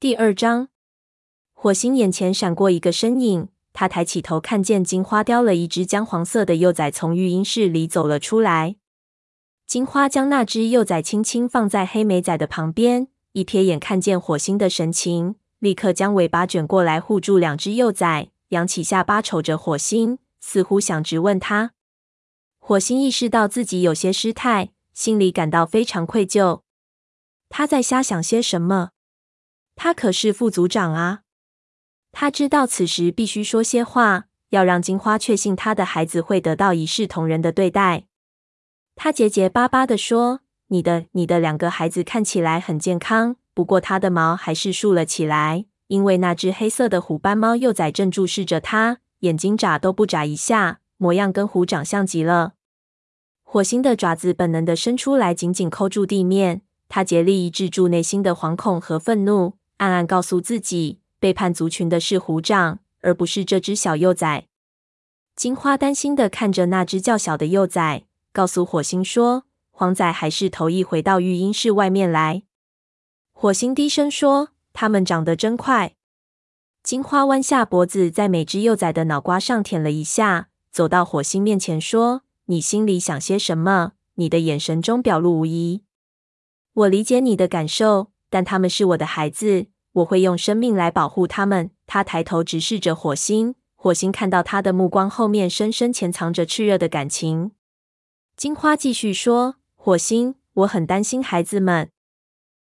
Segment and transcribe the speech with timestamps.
[0.00, 0.68] 第二章，
[1.52, 8.76] 火星眼前闪过一个身影，他抬起头，看见金花叼了一只姜黄色的幼崽从育婴室里走了出来。
[9.66, 21.72] 金花将那只幼崽轻轻放在黑莓仔的旁边，一瞥眼看见火星的神情，立刻将尾巴卷过来护住两只幼崽，扬起下巴瞅着火星，似乎想直问他。
[22.58, 26.62] 火星意识到自己有些失态，心里感到非常愧疚。
[27.50, 28.92] 他在瞎想些什么？
[29.82, 31.20] 他可是副组长啊！
[32.12, 38.04] 他知道此时必须说些话，要让金花确信他的孩子会得到一视同仁的对待。
[38.94, 52.52] 他结结巴巴地说：“你的、你的两个孩子看起来很健康，不过他的毛还是竖了起来，因为那只黑色的虎斑猫幼崽正注视着他，眼睛眨都不眨一下，模样跟虎长相极了。”
[53.42, 56.60] 火星的爪子本能地伸出来，紧紧扣住地面。
[56.90, 59.54] 他竭力抑制住内心的惶恐和愤怒。
[59.80, 64.46] 暗暗告诉自己，背叛族群的是虎长，而不是这只小幼崽。
[65.34, 72.42] 金花担心的看着那只较小的幼崽，告诉火星说：“黄仔还是头一回到育婴室外面来。”
[73.32, 75.94] 火星低声说：“他们长得真快。”
[76.84, 83.92] 金花弯下脖子，在每只幼崽的脑瓜上舔了一下，走到火星面前说：“你心里想些什么？
[84.16, 85.84] 你的眼神中表露无遗。
[86.74, 91.70] 我理解你的感受。”但他们是我的孩子，我会用生命来保护他们。
[91.86, 97.50] 他抬头直视着火星，火星看到他的目光后面深深潜藏着炽热的感情。
[98.36, 101.90] 金花继续说：“火星，我很担心孩子们，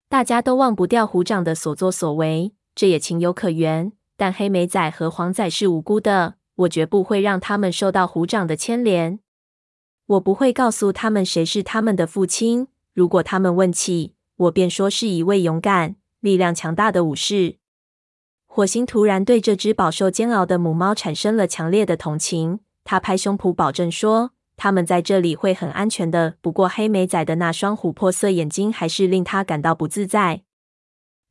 [0.09, 3.93] 大家都忘不掉虎长的所作所为，这也情有可原。
[4.17, 9.19] 但黑莓仔和黄仔是无辜的，我绝不会让他们受到虎长的牵连。
[10.05, 12.67] 我不会告诉他们谁是他们的父亲。
[12.93, 17.57] 如果他们问起。”我便说是一位勇敢、力量强大的武士。
[18.45, 30.43] 火星突然对这只饱受煎熬的母猫产生了强烈的同情，他拍胸脯保证说：“他们在这里会很安全的。”不过，黑莓仔的那双琥珀色眼睛还是令他感到不自在。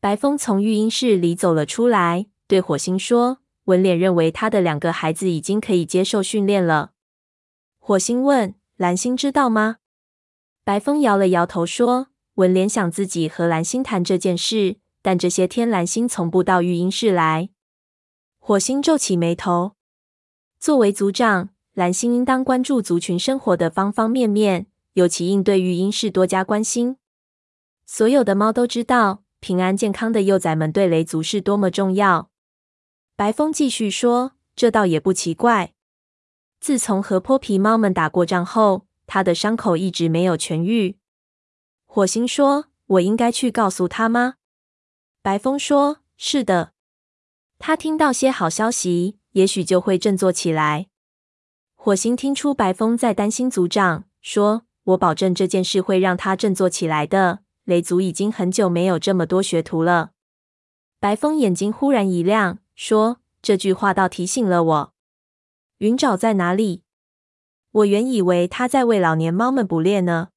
[0.00, 6.92] 白风从育婴室里走了出来，对火星说：“文脸认为他的两个孩子已经可以接受训练了。”
[7.78, 9.76] 火星问：“蓝星知道吗？”
[10.64, 12.08] 白风摇了摇头说。
[12.36, 17.50] 文联想自己和蓝星谈这件事，但这些天蓝星从不到育婴室来。
[18.38, 19.72] 火星皱起眉头。
[20.58, 26.96] 作为族长，蓝星应当关注族群生活的方方面面，尤其应对育婴室多加关心。
[27.84, 32.30] 所有的猫都知道，平安健康的幼崽们对雷族是多么重要。
[33.14, 35.74] 白风继续说：“这倒也不奇怪。
[36.58, 40.96] 自从和泼皮猫们打过仗后，他的伤口一直没有痊愈。”
[41.94, 44.36] 火星说：“我应该去告诉他吗？”
[45.20, 46.72] 白风说：“是的。
[47.58, 50.86] 他听到些好消息，也许就会振作起来。”
[51.76, 57.40] 火星听出白风在担心组长，说：“我保证这件事会让他振作起来的。
[57.64, 60.12] 雷族已经很久没有这么多学徒了。”
[60.98, 64.94] 白风眼睛忽然一亮，说：“这句话倒提醒了我。
[65.76, 66.84] 云沼在哪里？
[67.72, 70.30] 我原以为他在为老年猫们捕猎呢。”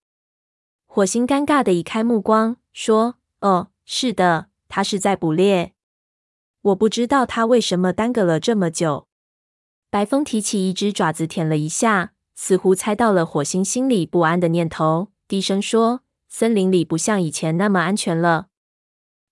[0.96, 5.74] 火星尴尬的移开目光，说：“哦，是的，他是在捕猎。
[6.62, 9.10] 我不知道他为什么耽搁了这么久。”
[9.92, 16.00] 白风提起一只爪子舔了一下，似乎猜到了火星心里不安的念头，低声说
[16.32, 18.48] ：“森林里不像以前那么安全了。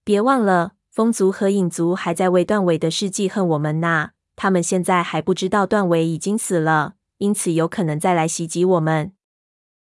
[0.04, 4.10] 别忘了，风族和影族还在为断尾的事记恨我们呢。
[4.36, 9.14] 他们现在还不知道断尾已经死了，因此有可能再来袭击我们。”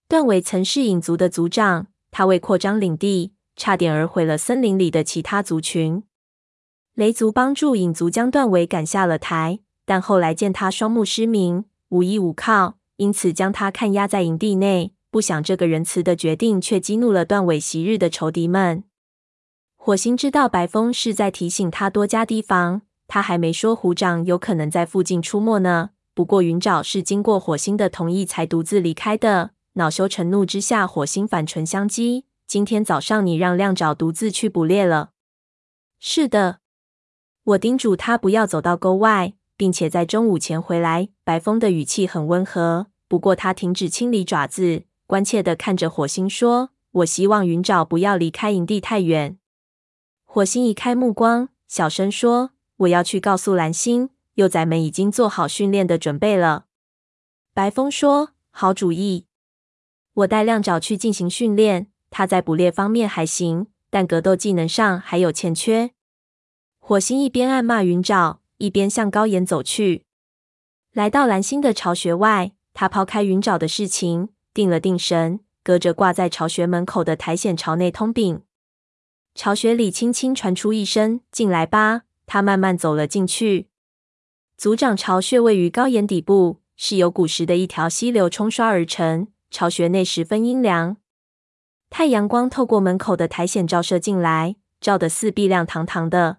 [0.09, 6.03] 段尾曾是影族的族长，他为扩张领地，差点儿毁了森林里的其他族群。
[6.95, 14.95] 雷族帮助影族将段尾赶下了台，但后来见他双目失明，无依无靠，因此将他看押在营地内。
[15.11, 18.85] 不想这个仁慈的决定，却激怒了段尾昔日的仇敌们。
[19.77, 25.91] 火星知道白风是在提醒他多加提防，他还没说虎掌有可能在附近出没呢。
[26.15, 29.51] 不过云沼是经过火星的同意才独自离开的。
[29.79, 35.13] 恼羞成怒之下，火星反唇相讥：“今天早上你让亮爪独自去捕猎了。
[36.01, 36.59] ”“是的，
[37.45, 49.39] 我叮嘱他不要走到沟外，并且在中午前回来。”白风的语气很温和，不过他停止清理爪子，关切地看着火星说：“我希望云爪不要离开营地太远。”
[50.27, 56.65] 火星移开目光，小声说：“我要去告诉蓝星，幼崽们已经做好训练的准备了。”
[57.55, 59.27] 白风说：“好主意。”
[60.19, 65.91] 我带亮爪去进行训练，他在捕猎方面还行，但格斗技能上还有欠缺。
[66.81, 70.05] 火星一边暗骂云沼，一边向高岩走去。
[70.93, 78.43] 来到蓝星的巢穴外，他抛开云沼的事情，定了定神，隔着挂在巢穴门口的苔藓朝内通禀。
[79.37, 83.69] 巢穴里轻轻传出一声“进来吧”，他慢慢走了进去。
[84.57, 89.29] 族长巢穴位于高岩底部，是由古时的一条溪流冲刷而成。
[89.51, 90.97] 巢穴内十分阴凉，
[91.91, 96.39] 太阳光透过门口的苔藓照射进来，照得四壁亮堂堂的。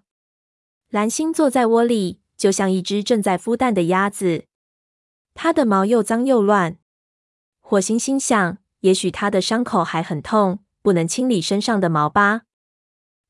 [0.88, 4.44] 蓝星坐在窝里，就像一只正在孵蛋的鸭子。
[5.34, 6.76] 它的毛又脏又乱。
[7.60, 12.42] 火星心想，也许它的伤口还很痛，不能清理身上的毛吧。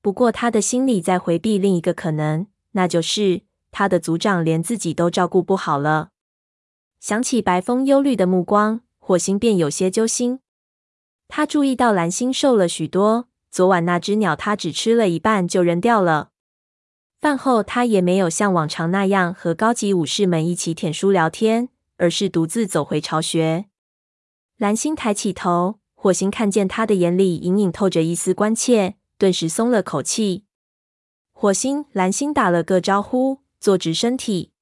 [0.03, 6.09] 不过，他的心里在回避另一个可能，那就是他的族长连自己都照顾不好了。
[6.99, 10.39] 想起白风忧虑的目光，火星便有些揪心。
[11.27, 16.31] 他注意到蓝星瘦了许多，昨晚那只鸟他只吃了一半就扔掉了。
[17.21, 23.67] 饭后，他也没有像往常那样和高级武士们一起舔书聊天，而是独自走回巢穴。
[24.57, 28.97] 蓝星抬起头，火星看见他的眼里隐隐透着一丝关切。
[29.19, 30.45] 顿时松了口气。
[31.33, 34.53] 火星、蓝星打了个招呼，坐直身体。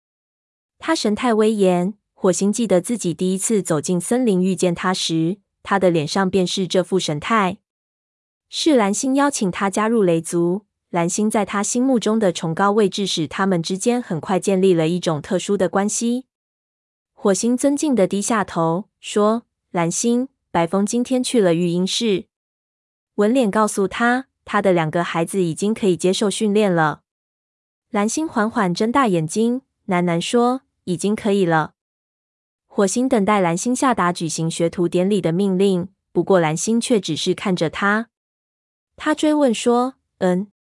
[0.78, 1.97] 他神态威严。
[2.20, 7.58] 火星记得自己第一次走进森林遇见他时，他的脸上便是这副神态。
[8.48, 10.64] 是蓝星邀请他加入雷族。
[10.90, 16.26] 蓝星在他心目中的崇高位置使他们之间很快建立了一种特殊的关系。
[17.12, 22.24] 火星尊敬的低下头说：“蓝星，白风今天去了育婴室。
[23.14, 27.02] 文脸告诉他。”他的两个孩子已经可以接受训练了。
[27.90, 31.74] 蓝星缓缓睁大眼睛，喃喃说：“已经可以了。”
[32.78, 38.08] 火星等待蓝星下达举行学徒典礼的命令，不过蓝星却只是看着他。
[38.94, 40.52] 他追问说：“嗯，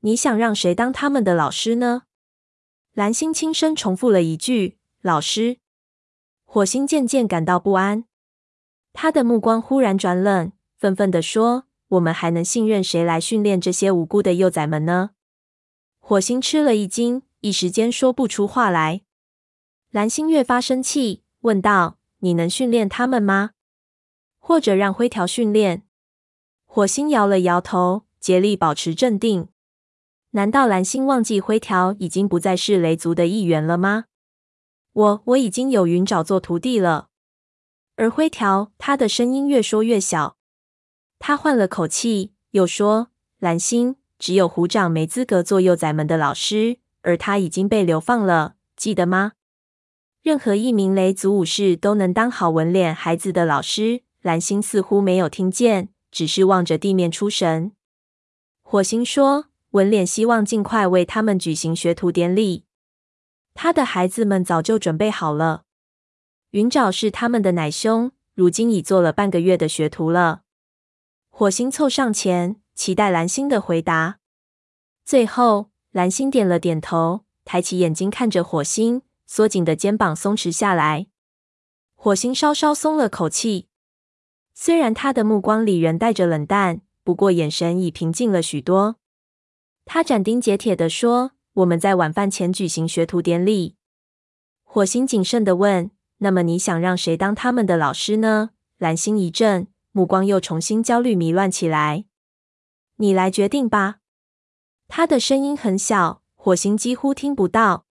[0.00, 2.02] 你想让谁当他们的老师呢？”
[2.92, 5.56] 蓝星轻声重复了一句：“老师。”
[6.44, 8.04] 火星渐渐感到不安，
[8.92, 11.64] 他的目光忽然转冷，愤愤地说。
[11.88, 15.12] 我们还能信任谁来训练这些无辜的幼崽们呢？
[15.98, 19.00] 火星吃了一惊，一时间说不出话来。
[19.90, 23.50] 蓝星越发生气，问道：“你能训练他们吗？
[24.38, 25.84] 或者让灰条训练？”
[26.66, 29.48] 火星摇了摇头，竭力保持镇定。
[30.32, 34.04] 难道蓝星忘记灰条已经不再是雷族的一员了吗？
[34.92, 37.08] 我我已经有云沼做徒弟了。
[37.96, 40.36] 而灰条，他的声音越说越小。
[41.18, 43.08] 他换了口气，又说
[43.38, 49.32] ：“蓝星，只有虎掌没资格做幼崽们的老师，而他已经被流放了，记得吗？
[50.22, 57.72] 任何一名雷族武士都能当好文脸孩子的老师。”蓝星似乎没有听见，只是望着地面出神。
[58.62, 62.64] 火星说：“文脸希望尽快为他们举行学徒典礼，
[63.54, 65.62] 他的孩子们早就准备好了。
[66.50, 70.42] 云沼是他们的奶兄，如今已做了半个月的学徒了。”
[71.30, 74.18] 火星凑上前，期待蓝星的回答。
[75.04, 81.06] 最后，蓝星点了点头，抬起眼睛看着火星，缩紧的肩膀松弛下来。
[81.94, 83.68] 火星稍稍松了口气，
[84.54, 88.96] 虽然他的目光里仍带着冷淡，不过眼神已平静了许多。
[89.84, 93.76] 他斩钉截铁地说：“我们在晚饭前举行学徒典礼。”
[94.64, 99.68] 火星谨慎地问：“那么你想让谁当他们的老师呢？”蓝星一怔。
[99.90, 102.04] 目光又重新焦虑迷乱起来。
[102.96, 103.96] 你来决定吧。
[104.86, 107.87] 他的声音很小，火星几乎听不到。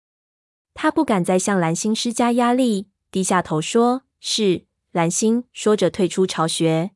[0.74, 6.92] 他不敢再向蓝星施加压力，低下头说：“是。”蓝星说着退出巢穴。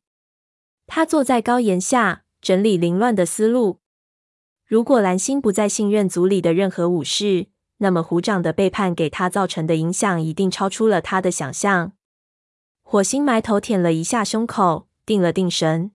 [0.86, 3.80] 他坐在高岩下，整理凌乱的思路。
[4.68, 11.94] 如果蓝星不再信任族里的任何武士，那么虎掌的背叛给他造成的影响一定超出了他的想象。
[12.84, 15.92] 火星埋头舔了一下胸口，定了定神。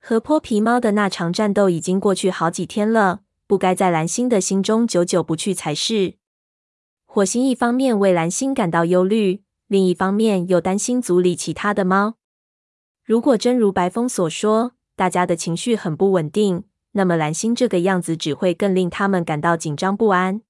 [0.00, 6.16] 和泼皮猫的那场战斗已经过去好几天了，不该在蓝星的心中久久不去才是。
[7.14, 12.14] 火星一方面为蓝星感到忧虑，另一方面又担心组里其他的猫。
[13.04, 20.42] 如果真如白风所说，大家的情绪很不稳定，那么蓝星这个样子只会更令他们感到紧张不安。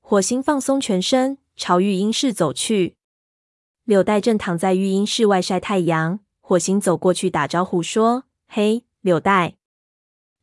[0.00, 2.96] 火星放松全身，朝育婴室走去。
[3.84, 9.56] 柳带正躺在育婴室外晒太阳，火星走过去打招呼说：“嘿，柳带。”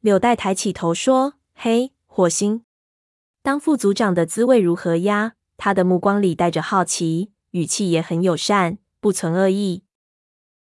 [0.01, 2.63] 柳带抬起头说：“嘿，火星。
[3.41, 9.83] 当副组长的滋味如何呀？”他的目光里带着好奇，语气也很友善，不存恶意。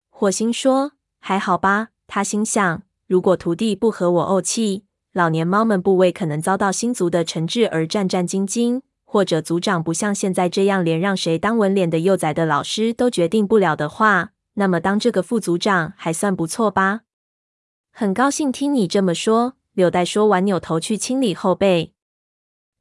[0.09, 17.01] 火星说：“还好吧。”他心想：“如果徒弟不和我怄气，老年猫们不为可能遭到新族的惩治而战战兢兢，或者组长不像现在这样连让谁当文脸的幼崽的老师都决定不了的话，那么当这个副组长还算不错吧？
[17.91, 19.53] 很高兴听你这么说。
[19.73, 21.93] 柳带说完，扭头去清理后背。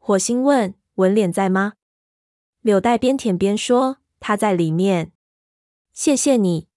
[0.07, 0.73] 火星问
[1.03, 1.73] ：“文脸在吗？”
[2.63, 5.11] 柳带边舔边说：“他在里面。”
[5.93, 6.69] 谢谢你。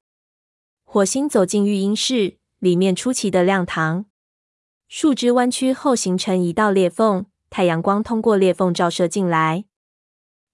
[0.83, 4.07] 火星走进育婴室，里面出奇的亮堂。
[4.87, 9.65] 树枝弯曲后形成一道裂缝，太阳光通过裂缝照射进来。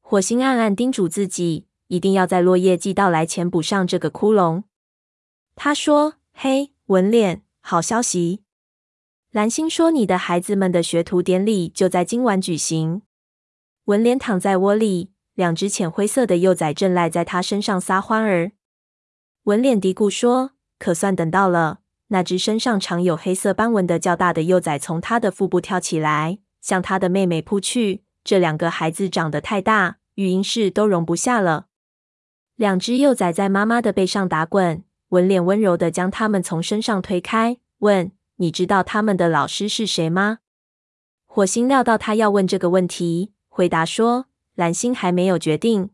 [0.02, 4.64] 火星暗暗叮嘱自己，一定要在落叶季到来前补上这个窟窿。
[5.56, 8.42] 他说：“嘿，文脸，好消息。”
[9.36, 13.02] 蓝星说：“你的孩子们的学徒典礼就在今晚举行。”
[13.84, 18.54] 文脸躺在窝里，两只浅灰色的幼崽正赖在他身上撒欢儿。
[19.44, 28.06] 文脸嘀咕说：“可算等到了。”那只身上常有黑色斑纹的较大的幼崽从他的腹部跳起来，向他的妹妹扑去。
[28.24, 31.66] 这两个孩子长得太大，育婴室都容不下了。
[32.56, 38.14] 两只幼崽在妈妈的背上打滚，文脸温柔地将他们从身上推开，问。
[38.38, 40.40] 你知道他们的老师是谁吗？
[41.26, 45.92] 火星料到他要问这个问题，回答说：“蓝星还没有决定。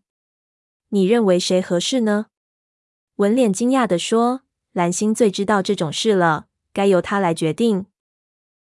[0.89, 2.27] 你认为谁合适呢？”
[3.17, 4.41] 文脸惊讶地说
[4.74, 7.86] ：“蓝星最知道这种事了，该由他来决定。”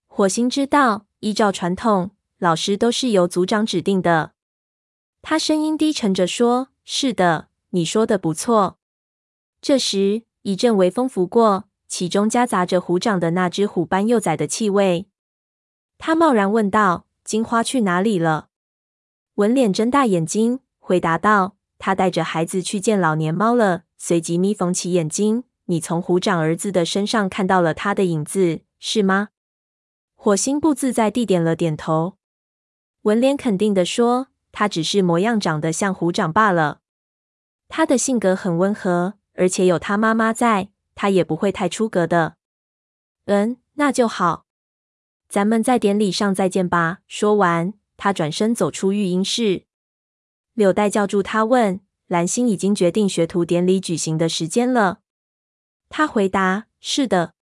[0.08, 4.32] 火星知道，依照传统，老师都是由族长指定的。
[5.22, 8.78] 他声音低沉着说：“是的，你说的不错。”
[9.62, 11.69] 这时，一阵微风拂过。
[11.90, 15.08] 其中夹杂着虎掌的那只虎斑幼崽的气味。
[15.98, 18.48] 他贸然问道：“金花去哪里了？”
[19.34, 29.30] 文脸睁大眼睛回答道：“他带着孩子去见老年猫了。”随即眯缝起眼睛：“你从虎掌儿子的身上看到了他的影子，是吗？”
[30.14, 32.16] 火星不自在地点了点头。
[33.02, 36.80] 文脸肯定地说：“他只是模样长得像虎掌罢了。
[37.68, 40.70] 他的性格很温和，而且有他妈妈在。”
[41.00, 42.36] 他也不会太出格的。
[43.24, 44.44] 嗯，那就好。
[45.30, 46.98] 咱们在典礼上再见吧。
[47.08, 49.64] 说完，他转身走出育婴室。
[50.52, 55.00] 柳带叫住他，问：“蓝星已经决定学徒典礼举行的时间了？”
[55.88, 57.32] 他回答：“是的。”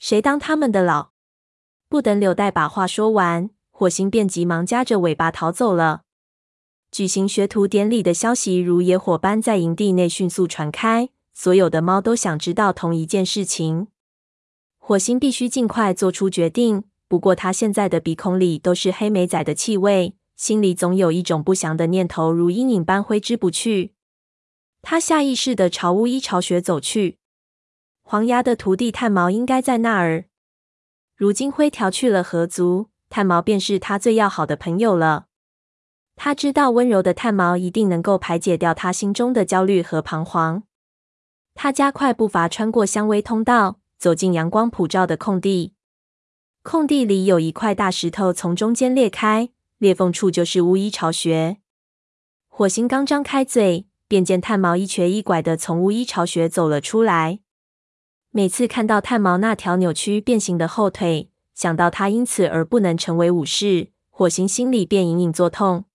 [0.00, 1.10] 谁当他们的老？
[1.86, 6.04] 不等柳带把话说完，火星便急忙夹着尾巴逃走了。
[6.90, 11.10] 举行学徒典礼的消息如野火般在营地内迅速传开。
[11.42, 13.86] 所有的猫都想知道同一件事情。
[14.76, 16.84] 火星必须尽快做出决定。
[17.08, 23.94] 不过他现在的鼻孔里都是黑莓仔的气味，心里总有一种不祥的念头如阴影般挥之不去。
[24.82, 27.16] 他下意识的朝巫医巢穴走去。
[28.02, 30.26] 黄牙的徒弟炭毛应该在那儿。
[31.16, 35.24] 如今灰条去了河族，炭毛便是他最要好的朋友了。
[36.16, 40.64] 他知道温柔的炭毛一定能够排解掉他心中的焦虑和彷徨。
[41.54, 45.74] 他加快步伐，穿过香薇通道，走进阳光普照的空地。
[46.62, 51.58] 空地里有一块大石头从中间裂开，裂缝处就是巫医巢穴。
[52.48, 57.40] 火星刚张开嘴，便见炭毛一瘸一拐的从巫医巢穴走了出来。
[58.30, 65.86] 每次看到炭毛那条扭曲变形的后腿，想到他因此而不能成为武士，火星心里便隐隐作痛。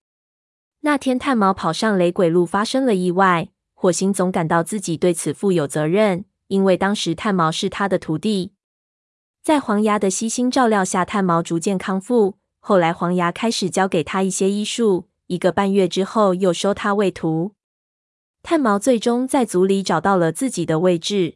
[0.81, 3.50] 那天炭毛跑上雷鬼路，发生了意外。
[3.86, 8.51] 火星总感到自己对此负有责任，因为当时炭毛是他的徒弟。
[9.44, 12.39] 在黄牙的悉心照料下，炭毛逐渐康复。
[12.60, 15.08] 后来，黄牙开始教给他一些医术。
[15.27, 17.51] 一个半月之后，又收他为徒。
[18.42, 21.36] 炭毛最终在族里找到了自己的位置。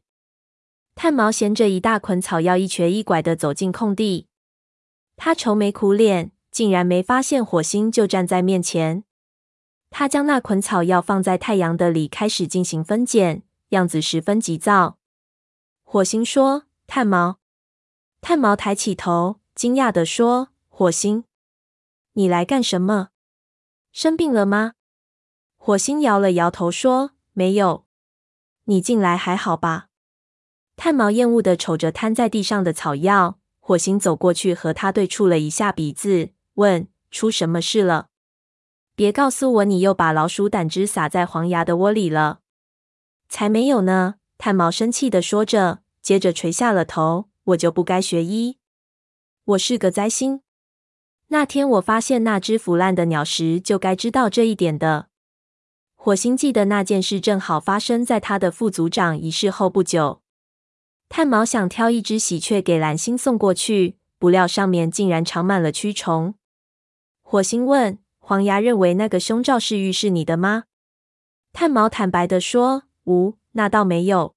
[0.96, 4.26] 炭毛衔着一大捆草药，一瘸一拐地走进空地。
[5.16, 9.04] 他愁眉苦脸，竟然没发现火星就站在面前。
[9.92, 14.98] 他将那捆草药放在太阳的里，开始进行分拣，样子十分急躁。
[15.84, 17.40] 火星说：“炭毛。”
[18.22, 21.24] 炭毛抬起头，惊讶地说：“火星，
[22.14, 23.10] 你来干什么？
[23.92, 24.74] 生病了吗？”
[25.58, 27.86] 火星摇了摇头说：“没有。”
[28.66, 29.88] 你近来还好吧？
[30.76, 33.40] 炭毛厌恶地瞅着摊在地上的草药。
[33.60, 38.09] 火星走过去和他对触了一下鼻子，问：“出什么事了？”
[39.00, 42.42] 别告诉我，你又把老鼠胆汁撒在黄牙的窝里了。
[43.30, 44.16] 才没有呢！
[44.38, 47.30] 炭毛生气地说着，接着垂下了头。
[47.46, 48.58] 我就不该学医，
[49.46, 50.42] 我是个灾星。
[51.30, 55.08] 那天我发现那只腐烂的鸟时，就该知道这一点的。
[55.96, 60.22] 火星记得那件事正好发生在他的副组长仪式后不久。
[61.08, 66.36] 炭毛想挑一只喜鹊给蓝星送过去，不料上面竟然长满了蛆虫。
[67.22, 67.98] 火星问
[68.30, 70.66] ：“黄牙认为那个胸罩是浴室你的吗？”
[71.52, 74.36] 炭毛坦白地说：“无，那倒没有。”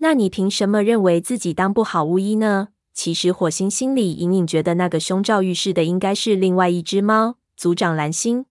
[0.00, 2.68] 那你凭什么认为自己当不好巫医呢？
[2.92, 8.44] 其实火星心里隐隐觉得，那个胸罩预示的应该是另外一只猫，族长蓝星。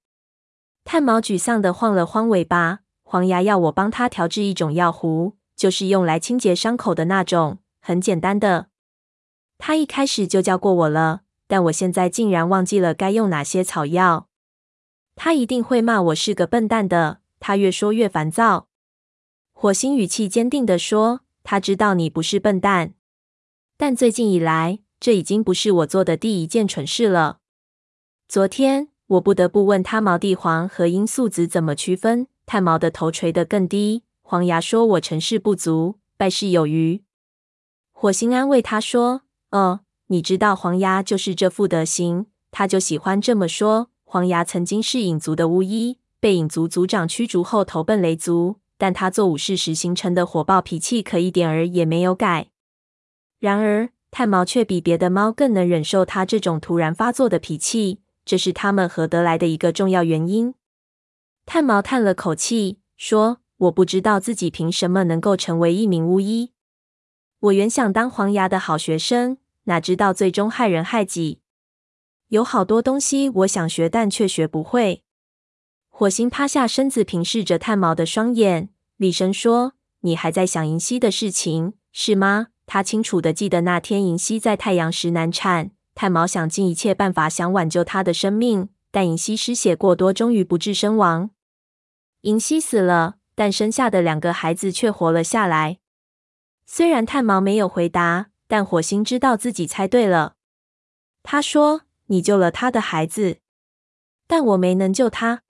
[0.83, 2.79] 炭毛沮丧地晃了晃尾巴。
[3.03, 8.69] 黄牙要我帮他调制一种药壶，就是用来清洁伤口的那种，很简单的。
[9.59, 14.26] 他一开始就教过我了，但我现在竟然忘记了该用哪些草药。
[15.17, 17.19] 他一定会骂我是个笨蛋的。
[17.41, 18.69] 他越说越烦躁。
[19.51, 21.19] 火星语气坚定地说。
[21.49, 22.93] 他知道你不是笨蛋，
[23.77, 27.39] 但最近以来，这已经不是我做的第一件蠢事了。
[28.27, 32.27] 昨天，我不得不问他毛地黄和罂粟籽怎么区分。
[32.45, 34.03] 炭毛的头垂得更低。
[34.21, 37.01] 黄牙说：“我成事不足，败事有余。”
[37.95, 39.21] 火星安慰他说
[39.51, 43.89] ：“哦，你知道黄牙就是这副德行，他就喜欢这么说。
[44.09, 52.49] 黄牙曾经是影族的巫医，被影族族长驱逐后投奔雷族。”但他做武士时形成的火爆脾气可一点儿也没有改。
[53.39, 60.53] 然而，炭毛却比别的猫更能忍受他这种突然发作的脾气，这是他们合得来的一个重要原因。
[61.47, 66.51] 炭毛叹了口气，说：“我不知道自己凭什么能够成为一名巫医。
[67.39, 71.39] 我原想当黄牙的好学生，哪知道最终害人害己。
[72.29, 75.03] 有好多东西我想学，但却学不会。”
[75.89, 91.29] 火星趴下身子，平视着炭毛的双眼，厉声说：“你还在想银溪的事情，是吗？”他清楚的记得那天银溪在太阳石难产，炭毛想尽一切办法想挽救她的生命，但银溪失血过多，终于不治身亡。
[92.21, 95.79] 银溪死了，但生下的两个孩子却活了下来。
[96.65, 100.35] 虽然炭毛没有回答，但火星知道自己猜对了。
[101.23, 103.37] 他说：“你救了他的孩子，
[104.27, 105.43] 但我没能救他。”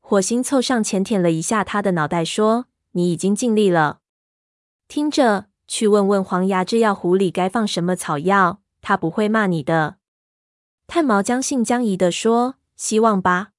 [0.00, 4.00] 火星凑上前舔了一下他的脑袋，说：“你已经尽力了。
[4.88, 9.98] 听着，去问问黄牙，这药壶里该放什么草药，他不会骂你的。”
[10.88, 13.52] 炭毛将信将疑地说：“希望吧。”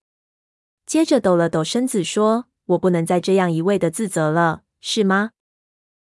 [0.86, 5.32] 接着抖了抖身子，说：“我不能再这样一味的自责了，是吗？”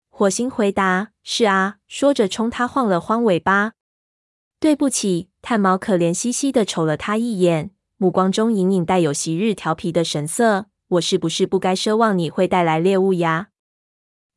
[0.09, 3.73] 火星回答：“是啊。”说着冲他晃了晃尾巴。
[4.59, 7.71] “对不起。”炭毛可怜兮兮的瞅了他一眼。
[7.97, 10.67] 目光中隐隐带有昔日调皮的神色。
[10.88, 13.49] 我是不是不该奢望你会带来猎物呀？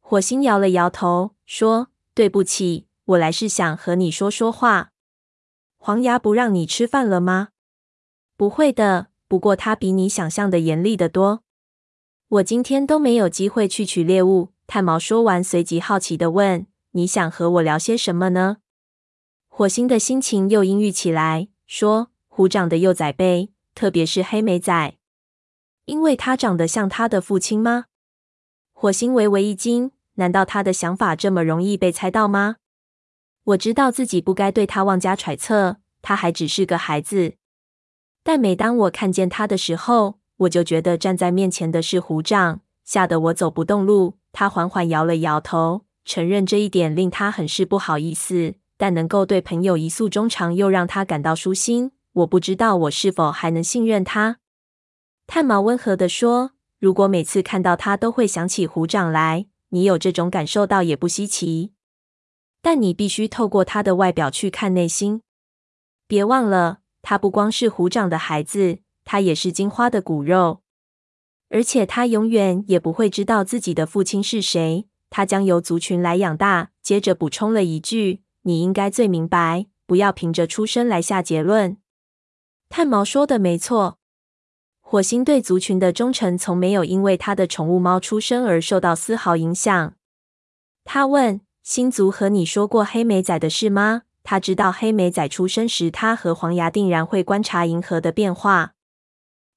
[0.00, 4.90] 火星摇了摇头，说：“对不起，我来是想和你说说话。
[5.76, 7.48] 黄牙不让你吃饭了吗？
[8.36, 11.42] 不会的，不过他比你想象的严厉的多。
[12.28, 18.56] 我今天都没有机会去取猎物。”炭毛说完，随即好奇的问：“你想和我聊些什么呢？”
[19.58, 24.94] 火星的心情又阴郁起来，说：“虎长的幼崽辈。”特别是黑莓仔，
[25.86, 27.86] 因为他长得像他的父亲吗？
[28.74, 32.56] 火星微微一惊，难道他的想法这么容易被猜到吗？
[33.44, 37.36] 我知道自己不该对他妄加揣测，他还只是个孩子。
[38.22, 44.18] 但每当我看见他的时候，我就觉得站在面前的是虎掌，吓得我走不动路。
[44.32, 51.92] 他缓缓摇了摇头，承认这一点令他很是不好意思，但能够对朋友一诉衷肠，又让他感到舒心。
[52.12, 54.38] 我不知道我是否还能信任他。
[55.26, 61.72] 炭毛温和地说：“如果每次看到他都会想起虎掌来，你有这种感受倒也不稀奇。
[62.62, 65.22] 但你必须透过他的外表去看内心。
[66.06, 70.62] 别忘了，他不光是虎掌的孩子，他也是金花的骨肉。
[71.48, 74.88] 而且他永远也不会知道自己的父亲是谁。
[75.10, 81.76] 他将由族群来养大。”接着补充了一句：“你应该最明白，不要凭着出生来下结论。”
[82.70, 83.98] 炭毛说的没错，
[84.80, 89.94] 火星对族群的忠诚从没有因为他的宠物猫出生而受到丝毫影响。
[90.84, 98.74] 他问：“星族和你说过黑莓仔的事吗？”他知道黑莓仔出生时，他和黄牙定然会观察银河的变化。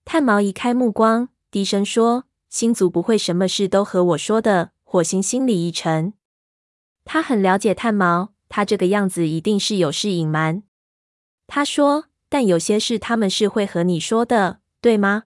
[0.06, 6.14] 炭毛移开目光，低声说：“星族不会什么事都和我说的。”火星心里一沉，
[7.06, 10.64] 他很了解炭毛，他这个样子一定是有事隐瞒。
[11.48, 12.06] 他说。
[12.32, 15.24] 但有些事他们是会和你说的，对吗？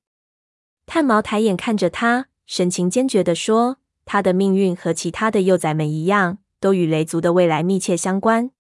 [0.86, 3.76] 炭毛抬眼看着他，神情坚决地说
[4.08, 8.52] ：“他的命运和其他的幼崽们一样，都与雷族的未来密切相关。”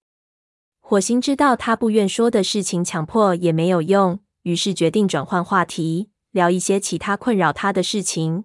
[0.84, 8.44] 火星知道他不愿说的事情，强迫也没有用，于是决定转换话题，聊一些其他困扰他的事情。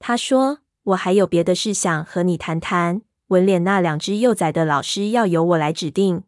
[0.00, 3.02] 他说：“我还有别的事想和你谈谈。
[3.28, 6.24] 纹脸那两只幼崽的老师要由我来指定。”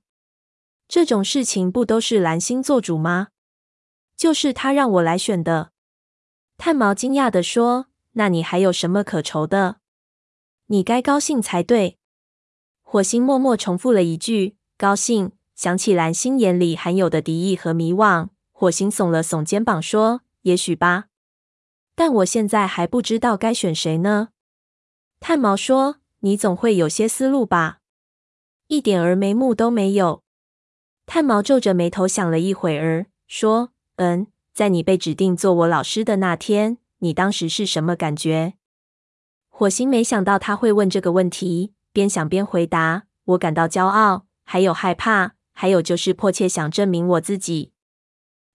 [0.88, 3.28] 这种事情不都是蓝星做主吗？
[4.16, 5.72] 就是他让我来选的。
[6.56, 9.76] 炭毛惊讶地说：“那你还有什么可愁的？
[10.66, 11.98] 你该高兴才对。”
[12.82, 21.06] 火星默默重复了一句：“高兴。”想起蓝星眼里含有的敌意和迷惘，火星耸了耸肩膀说：“也许吧，
[21.96, 24.28] 但我现在还不知道该选谁呢。”
[25.18, 27.80] 炭毛说：“你总会有些思路吧？”
[28.68, 30.22] 一点儿眉目都没有。
[31.06, 38.54] 炭毛皱着眉头想了一会儿，说：“嗯，在你被指定做我老师的那天，你当时是什么感觉？”
[39.48, 47.72] 火星没想到他会问这个问题，边想边回答：“我感到骄傲，还有害怕。”还有就是迫切想证明我自己。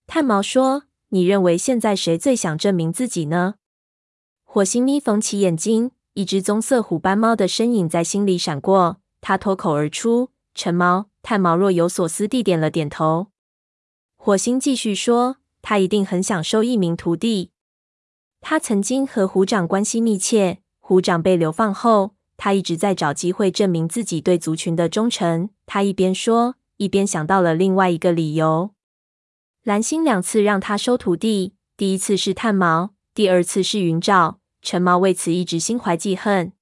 [0.07, 3.55] 炭毛说：“你认为现在谁最想证明自己呢？”
[4.47, 8.97] 火星眯缝起眼睛，一只棕色虎斑猫的身影在心里闪过。
[9.21, 13.27] 他脱口而出：“橙猫。”炭毛若有所思地点了点头。
[14.17, 17.51] 火星继续说：“他一定很想收一名徒弟。
[18.41, 20.59] 他曾经和虎掌关系密切。
[20.79, 26.55] 虎掌被流放后，他一直在找机会证明自己对族群的忠诚。”他一边说。
[26.77, 28.71] 一边想到了另外一个理由，
[29.63, 34.37] 蓝星两次让他收徒弟，第一次是炭毛，第二次是云沼。
[34.63, 36.53] 陈毛为此一直心怀记恨。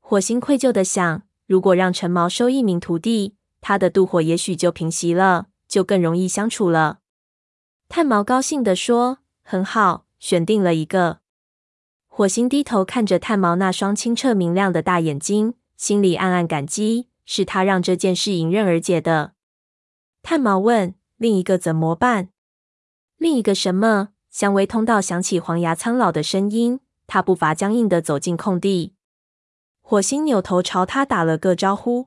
[0.00, 6.98] 火星愧疚地想：如果让陈毛收一名徒弟，他的妒火也许就平息了，就更容易相处了。
[7.88, 11.20] 炭毛高兴地说：“很好，选定了一个。”
[12.08, 17.06] 火星低头看着炭毛那双清澈明亮的大眼睛，心里暗暗感激。
[17.32, 19.34] 是他让这件事迎刃而解的。
[20.20, 22.30] 炭毛问：“另一个怎么办
[23.18, 26.80] ？”“另一个什么？”香薇通道响起黄牙苍老的声音。
[27.12, 28.94] 他步伐僵硬地走进空地。
[29.82, 32.06] 火星扭头朝他打了个招呼。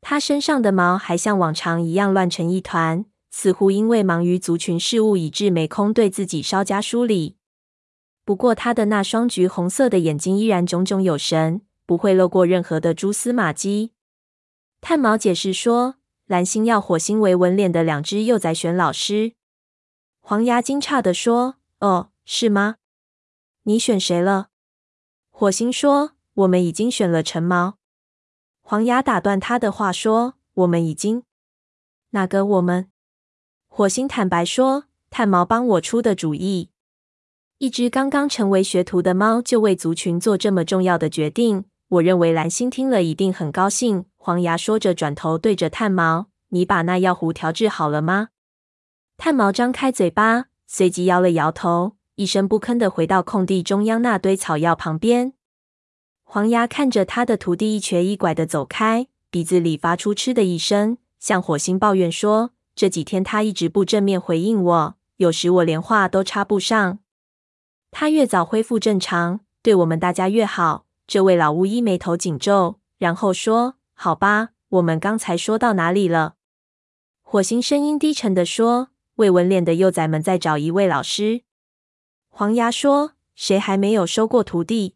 [0.00, 7.36] 他身上的毛还像往常一样乱成一团，似乎因为忙于族群事务，以致没空对自己稍加梳理。
[8.24, 13.92] 不过，他的那双橘红色的眼睛依然炯炯有神，不会漏过任何的蛛丝马迹。
[14.80, 19.34] 炭毛解释说：“蓝星要火星为纹脸的两只幼崽选老师。”
[20.22, 22.76] 黄牙惊诧地说：“哦，是吗？
[23.66, 24.48] 你选谁了？”
[25.30, 27.76] 火星说：“我们已经选了橙毛。”
[28.62, 31.22] 黄牙打断他的话说：“我们已经……
[32.10, 32.90] 哪个我们？”
[33.68, 36.70] 火星坦白说：“炭毛帮我出的主意。
[37.58, 48.28] 一只刚刚成为学徒的猫就为族群做这么重要的决定，我认为蓝星听了一定很高兴。”黄牙说着，转头对着炭毛：“你把那药壶调制好了吗？”
[49.18, 55.34] 炭毛张开嘴巴，随即摇了摇头，一声不吭地回到空地中央那堆草药旁边。
[56.24, 67.00] 黄牙看着他的徒弟一瘸一拐地走开，鼻子里发出嗤的一声，向火星抱怨说：“这几天他一直不正面回应我，有时我连话都插不上。
[67.90, 73.74] 他越早恢复正常，对我们大家越好。”这位老巫医眉头紧皱，然后说。
[73.92, 76.34] 好吧，我们刚才说到哪里了？
[77.22, 81.42] 火星声音低沉地说：“未纹脸的幼崽们在找一位老师。”
[82.38, 84.94] 黄牙说：“谁还没有收过徒弟？”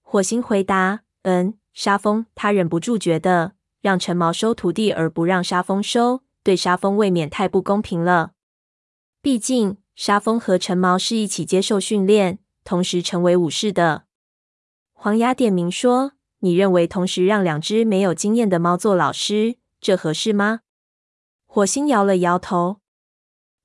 [0.00, 8.32] 火星回答：“嗯，沙风。”他忍不住觉得，让陈毛收徒弟而不让沙风收，对沙风未免太不公平了。
[9.20, 14.04] 毕竟，沙风和陈毛是一起接受训练，同时成为武士的。
[14.94, 16.12] 黄牙点名说。
[16.38, 20.60] 你认为同时让两只没有经验的猫做老师，这合适吗？
[21.44, 22.80] 火星摇了摇头。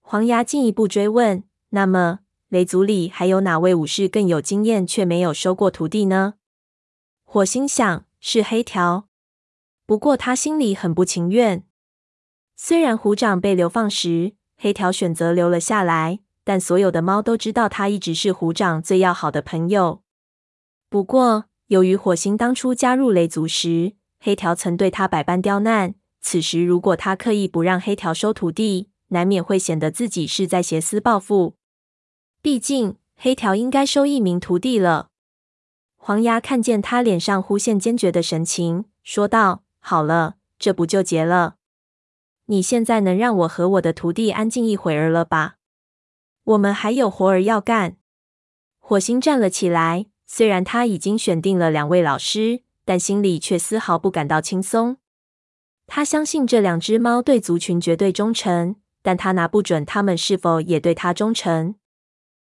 [0.01, 2.19] 黄牙进一步追问：“那么
[2.51, 6.33] 雷族里还有哪位武士更有经验，却没有收过徒弟呢？”
[7.23, 9.07] 火星想是黑条，
[9.85, 11.63] 不过他心里很不情愿。
[12.57, 20.03] 虽然虎掌被流放时，黑条选择留了下来，但所有的猫都知道他一直是虎掌最要好的朋友。
[20.89, 25.95] 不过，由于火星当初加入雷族时，黑条曾对他百般刁难。
[26.19, 31.55] 此时如果他刻意不让黑条收徒弟，难免会显得自己是在挟私报复。
[32.41, 35.09] 毕竟黑条应该收一名徒弟了。
[35.95, 41.57] 黄牙看见他脸上忽现坚决的神情，说道：“好了，这不就结了？
[42.45, 45.57] 你现在能让我和我的徒弟安静一会儿了吧？
[46.43, 47.97] 我们还有活儿要干。”
[48.79, 50.07] 火星站了起来。
[50.33, 54.95] 虽然他已经选定了两位老师，但心里却丝毫不感到轻松。
[55.87, 61.75] 他相信这两只猫对族群绝对忠诚，但他拿不准他们是否也对他忠诚。